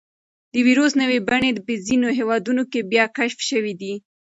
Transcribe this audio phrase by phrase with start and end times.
[0.53, 3.93] د وېروس نوې بڼې په ځینو هېوادونو کې بیا کشف شوي دي.